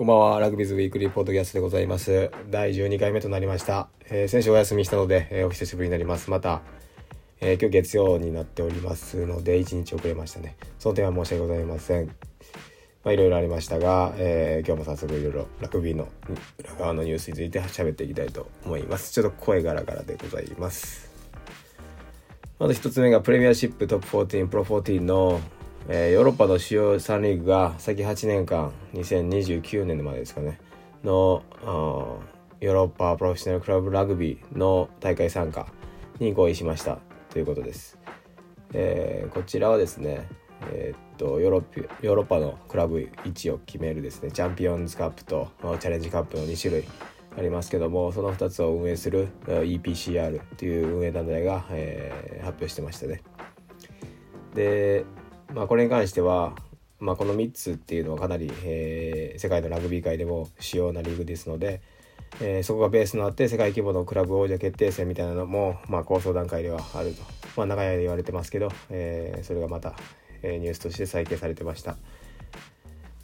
[0.00, 2.30] こんばんは、ラグビーズウィークリーポッドキャストでございます。
[2.48, 3.90] 第12回目となりました。
[4.06, 6.30] えー、先週お休みしたので、えー、お久しぶりになります。
[6.30, 6.62] また、
[7.42, 10.56] えー、今日月曜になっておりますので、1日遅れましたね。
[10.78, 12.06] その点は申し訳ございません。
[12.06, 12.12] ま
[13.10, 16.08] あ、いろいろありましたが、えー、今日も早速いろいろラグビーの
[16.56, 19.12] 裏側のニュースについて喋っていきたいと思います。
[19.12, 21.10] ちょっと声ガラガラでございます。
[22.58, 25.42] まず一つ目がプレミアシップトップ14、プロ14の
[25.92, 30.60] えー、ヨーロッパの主要3リーグが先8年間2029年までですかね。
[31.02, 31.42] の
[32.60, 35.66] ヨーロッパプロフェッショナルクラブラグビーの大会参加
[36.20, 37.00] に合意しました。
[37.30, 37.98] ということです、
[38.72, 40.28] えー、こちらはですね
[40.70, 45.48] えー、っとヨーロッヨーロッパのクラブ位置を決めるですねチャンピオンズカップと
[45.80, 46.84] チャレンジカップの2種類
[47.36, 53.22] ありますけどもその2つを運営する EPCR という運営団体が、えー、発表してましたね。
[54.54, 55.04] で
[55.54, 56.54] まあ、これに関しては、
[56.98, 61.80] まあ、この3つっていうのはかなり、えー、世界のラグビー界でも主要なリーグですので、
[62.40, 67.22] えー、そこがベースとなって世界規模のクラブ王者決定戦みたいなのも、まあ、構想段階ではあると、
[67.56, 69.94] まあ、長い間言われてますけど、えー、それがまた、
[70.42, 71.96] えー、ニュースとして再建されてました。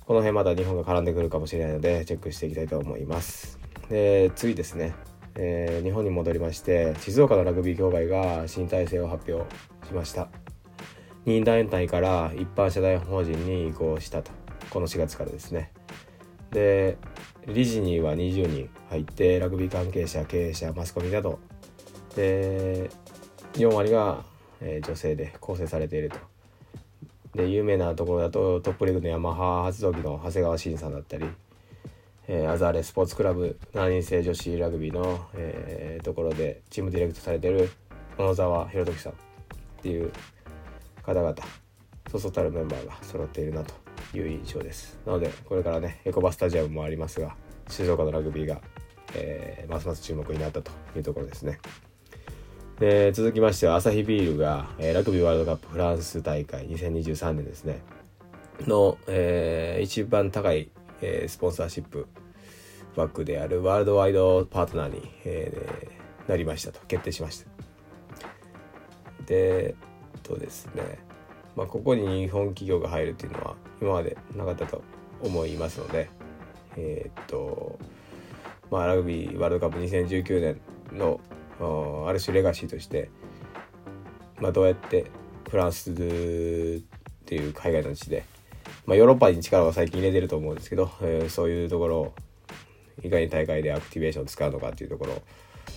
[0.07, 3.59] この辺まだ日本が絡んでくるかもしれないのでチェックしていきたいと思います。
[3.91, 4.95] で次ですね、
[5.35, 9.53] えー、日本に戻りまして静岡のラグビー協会が新体制を発表
[9.87, 10.46] しました。
[11.27, 14.31] 任意団体から一般社団法人に移行したと。
[14.71, 15.73] この4月からですね。
[16.53, 16.97] で
[17.49, 21.41] 理事には20人入ってラグビー関係者経営者マスコミなど。
[22.15, 22.91] で
[23.55, 24.25] 4割が、
[24.61, 26.17] え、女性で構成されていると。
[27.35, 31.27] で有名なところだとトップリーグのヤマハ発動機の長谷川慎さんだったり、
[32.29, 37.69] えー、アザーレスポーツクラブ7人制女子ラグビーの、えー、ところでチームディレクトされてる
[38.17, 39.17] 小野沢弘時さんっ
[39.83, 40.13] ていう
[41.07, 41.35] 方々
[42.11, 43.75] そうそたるメンバーが揃っているなと
[44.17, 44.99] いう印象です。
[45.07, 47.37] なのでこれからねエコバスタジアムもありますが
[47.69, 48.61] 静岡のラグビーが、
[49.15, 51.59] えー、ますます注目になったというところですね。
[52.81, 57.81] で続きましてはアサヒビールが、えー、ラグビーワールドカップフランス大会2023年ですね。
[58.67, 62.07] の、えー、一番高い、えー、スポンサーシップ
[62.97, 67.47] バックであるワールドワイドパートナーに、えー、なりましたと決定しました。
[69.27, 69.75] で
[70.23, 70.99] とですね、
[71.57, 74.83] まあ、ここに日本企業が入るっていうのは今までなかったと
[75.23, 76.09] 思いますので
[76.77, 77.79] えー、っと
[78.71, 80.61] まあラグビーワールドカップ2019年
[80.99, 81.21] の
[82.07, 83.09] ある種レガシーとして、
[84.41, 85.11] まあ、どうやって
[85.49, 86.03] フランスって
[87.35, 88.25] いう海外の地で、
[88.85, 92.15] まあ、ヨーロッパに力を最近入れてると思うんですけど、えー、そういうところを
[93.03, 95.23] いかに大会でアクティベーションを使うのかっていうところを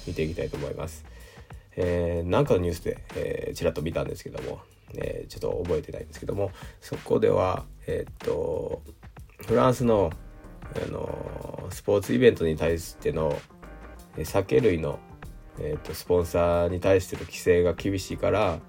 [0.07, 1.05] 見ていきたいと思います。
[1.81, 4.59] えー、なんかのニュースで、えー、ちらっと見たんですけども、
[4.95, 6.51] えー、ちょっと覚えてないんですけども
[6.81, 8.81] そこではえー、っと
[9.47, 10.12] フランスの
[10.75, 13.40] あのスポーツイベントに対しての
[14.23, 15.00] 酒類の、
[15.59, 18.59] えー、っとスポンサーに対しての規制が厳しいから、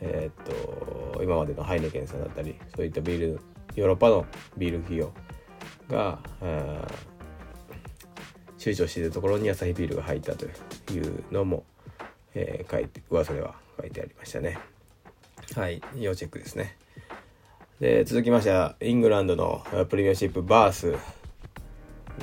[0.00, 3.40] えー、っと今までのハイネケンさんだったりそういったビール
[3.74, 4.26] ヨーロッパの
[4.58, 5.12] ビール企業
[5.88, 6.20] が
[8.58, 10.50] 躊躇しているところにアサヒビールが入ったとい
[11.00, 11.64] うのも
[12.34, 14.58] えー、書いて噂では書いてありましたね。
[15.54, 16.76] はい要チェックですね。
[17.80, 20.94] で続きましてはイングランドのプレミアシップバース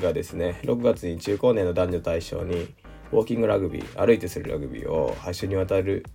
[0.01, 2.73] がですね6月に中高年の男女対象に
[3.11, 6.05] ウォーキングラグビー歩いてするラグビーを8週にわたる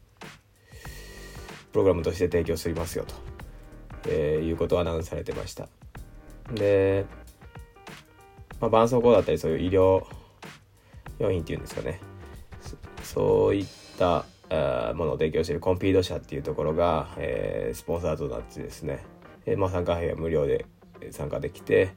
[1.72, 3.14] プログラムとして提供しますよと、
[4.08, 5.68] えー、いうことをアナウンスされてました。
[6.52, 7.06] で、
[8.60, 10.04] まあ、絆創膏だったりそういう医療
[11.18, 11.98] 用品っていうんですかね。
[13.02, 13.66] そういっ
[13.98, 14.24] た
[14.94, 19.04] ものを提供しているコンピード社っていうところが、えー、スポンサーとなってですね、
[19.46, 20.66] えー、まあ、参加費は無料で
[21.10, 21.94] 参加できて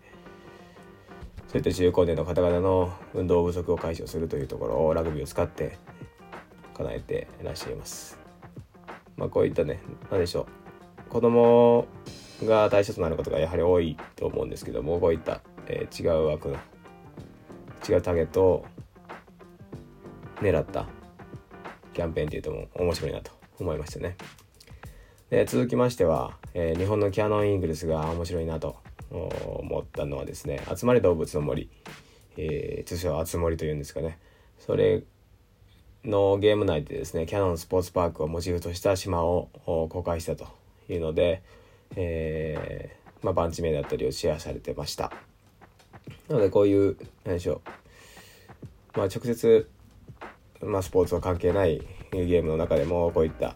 [1.48, 5.78] そういった中高年の方々の運動不足を解消するというところをラグビーを使って
[6.74, 8.20] 叶えていらっしゃいます。
[9.18, 9.80] まあ、こういったね
[10.12, 10.48] 何でしょ
[11.08, 11.88] う子供
[12.44, 16.56] が対象となることがやはり多いと思うんですけどもこういった、えー、違う枠の
[17.88, 18.66] 違うターゲットを
[20.42, 20.88] 狙った
[21.94, 24.18] キャンペーンっていうとも面白いなと思いましたね。
[25.30, 28.78] で続きましては、えー、日本のキャノンイーグルスが面白いなと
[29.12, 31.70] 思ったのはですね「集まれ動物の森」
[32.38, 34.20] えー、通称「あつ森」というんですかね。
[34.60, 35.04] それ
[36.04, 40.48] のゲーム内でですねキャノンスポーツパークをモチーフとした島を公開したと
[40.88, 41.42] いうので、
[41.96, 45.12] えー、まあ、バンチ名だったりをシェアされてました。
[46.30, 47.62] なのでこういう何でしょ
[48.96, 48.98] う。
[48.98, 49.68] まあ直接
[50.66, 51.82] まあ、スポーツは関係ない
[52.12, 53.56] ゲームの中でもこういった、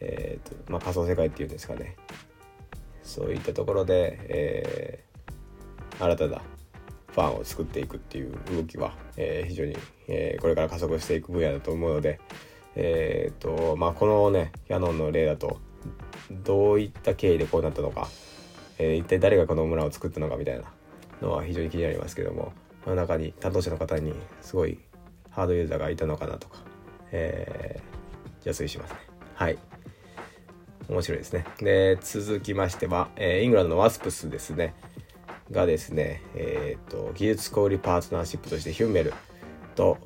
[0.00, 1.96] えーとまあ、仮想世界っていうんですかね。
[3.02, 6.42] そういったところで、えー、新たな
[7.12, 9.76] ファンを作っていくっていう動きは、えー、非常に、
[10.08, 12.18] えー、これから加速していく分野だと思うので、
[12.74, 15.60] えーとまあ、このねキャノンの例だと
[16.30, 18.08] どういった経緯でこうなったのか、
[18.78, 20.64] えー、一体誰がこの村を作ったのかみたいな
[21.22, 22.52] のは非常に気になりますけども、
[22.84, 24.78] まあ、中に担当者の方にすごい
[25.34, 26.58] ハードユーザーがいたのかなとか、
[27.12, 28.98] えー、邪推しますね。
[29.34, 29.58] はい。
[30.88, 31.44] 面白いですね。
[31.58, 34.74] で、続きましては、えー、イングランドのワスプスですね。
[35.50, 39.12] がですね、えーと、技術小売パートナーシップとしてヒュンメル
[39.74, 39.98] と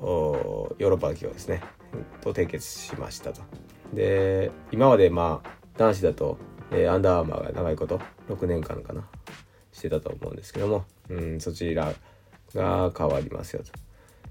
[0.77, 1.61] ヨーロッパの企業ですね
[2.21, 3.41] と締結しましたと。
[3.93, 6.37] で今までまあ男子だと、
[6.71, 9.07] えー、アンダーアーマーが長いこと6年間かな
[9.71, 11.93] してたと思うんですけども、うん、そちら
[12.53, 13.71] が変わりますよと。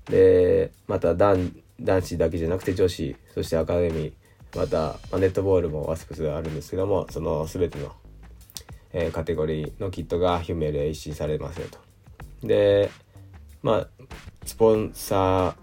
[0.09, 7.93] でまた男男子だけじゃなくて女子そしてアカデミーまた、まあ、ネットボールもワスプスがあるんですけどもその全ての
[8.93, 11.79] えー、カテゴリーのキットがヒューメルへ一新されますよと。
[12.47, 12.91] で、
[13.63, 13.89] まあ、
[14.45, 15.55] スポンサ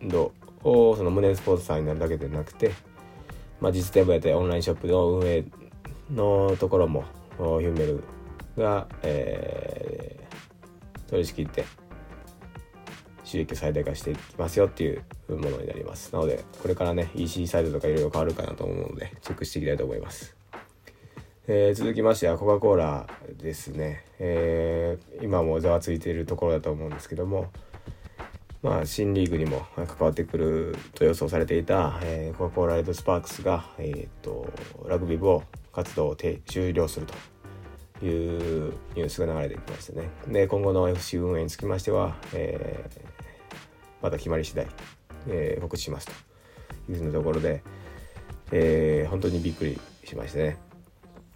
[0.00, 0.32] ード
[0.64, 2.72] をその無念スポンサーになるだけでなくて、
[3.60, 5.44] まあ、実店舗やってオンラインショップの運営
[6.10, 7.04] のところも
[7.36, 8.04] ヒューメル
[8.56, 11.64] が、えー、取り仕切って
[13.32, 16.12] 収益最大化していきますよっていうものになります。
[16.12, 20.36] なので、これからね、EC サイトとかいろいろ変わるかなと思うので、チェックしていきたいと思います。
[21.48, 23.06] えー、続きましてはコカ・コーラ
[23.36, 27.50] ですね、えー、今もざわついているところだと思うんですけども、
[28.62, 34.52] まあ、新リーグにも関わってくると予想されていた、えー、コカ・コーラレッド・スパークスが、えーと、
[34.86, 35.42] ラグビー部を
[35.72, 40.10] 活動を終了するというニュースが流れてきましたね。
[40.28, 43.21] で今後の FC 運営につきましては、えー、
[44.02, 44.66] また決まり次第、
[45.28, 47.62] えー、告知しますというふうなところで、
[48.50, 50.58] えー、本当にびっくりしましたね。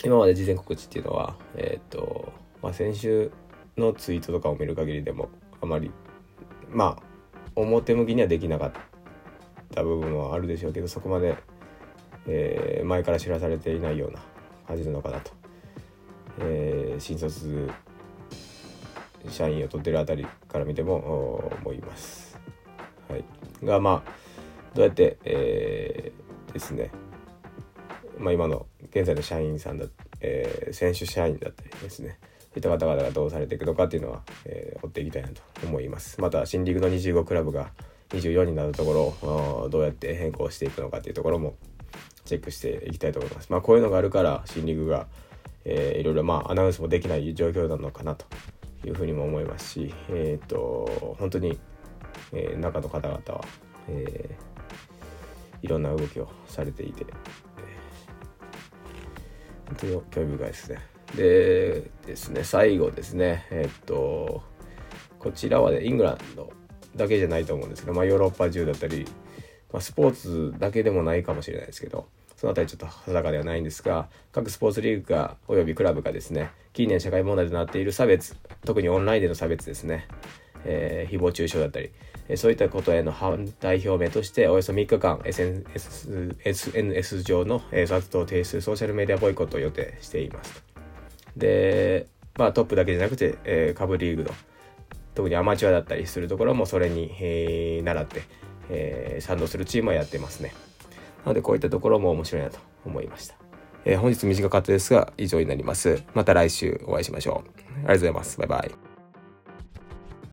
[0.04, 2.32] 今まで事前告知っていうのは、えっ、と、
[2.62, 3.32] まあ、先週
[3.76, 5.30] のツイートとかを見る限りでも、
[5.60, 5.90] あまり、
[6.68, 7.02] まあ、
[7.54, 8.72] 表向きにはできなかっ
[9.74, 11.36] た部分はあるでしょうけど、そこまで、
[12.26, 14.20] えー、前から知らされていないような
[14.66, 15.30] 感じなのかなと。
[16.40, 17.70] えー、新卒
[19.30, 22.25] 社員を取ってるあたりから見ても思います。
[23.08, 23.24] はい、
[23.64, 24.12] がまあ
[24.74, 26.90] どうやって、えー、ですね。
[28.18, 29.86] まあ、今の現在の社員さんだ、
[30.20, 32.18] えー、選手社員だったりですね。
[32.40, 36.20] そういった方々がどうされていくのかっていうのは、えー、追っていきたいなと思います。
[36.20, 37.70] また新リーグの25クラブが
[38.10, 41.56] 24になるところをどうやって変更していくのかっていうところも
[42.24, 43.50] チェックしていきたいと思います。
[43.50, 45.06] まあこういうのがあるから新リーグが、
[45.64, 48.26] えー、いろいろまあアナウンスもできない状況なのかなと
[48.86, 51.58] いうふうにも思いますしえっ、と本当に、
[52.32, 53.44] えー、中の方々は、
[53.88, 57.06] えー、いろんな動きをされていて
[59.66, 60.78] 本当に興味深いですね。
[61.14, 64.42] でですね、最後ですね、えっと、
[65.18, 66.52] こちらはね、イングランド
[66.96, 69.06] だけじゃないと思うんですけど、まあ、ヨーロッパ中だったり、
[69.72, 72.06] まあ、スポーツだけでもないかもしれないですけど、
[72.36, 80.06] そのあたりちょっと定かではないんですが、各スポーツリーグが、およびクラブがですね、近年社会問題となっている差別、特にオンラインでの差別ですね、
[80.66, 81.90] えー、誹謗中傷だったり、
[82.28, 90.64] えそういったことへの反対表明として、およそ3日間 SNS, SNS 上の活動を停止するソーシャルメディアボイコットを予定しています。
[91.36, 94.30] で、まあトップだけじゃなくて、えー、ブリーグの、
[95.14, 98.22] 特にアマチュアだったりするところもそれに、えー、習って、
[98.68, 100.52] えー、賛同するチームはやってますね。
[101.24, 103.36] なのでこういったところも面白いなと思いました。
[103.84, 106.02] えー、本日短かったですが以上になります。
[106.14, 107.50] また来週お会いしましょう。
[107.70, 108.38] ありがとうございます。
[108.38, 108.85] バイバイ。